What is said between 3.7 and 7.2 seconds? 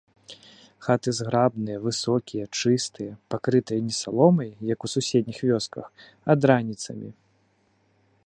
не саломай, як у суседніх вёсках, а драніцамі.